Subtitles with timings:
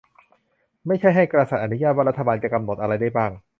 [0.87, 3.31] ไม่ใช่ให้กษัตริย์อนุญาตว่ารัฐบาลจะกำหนดอะไรได้บ้าง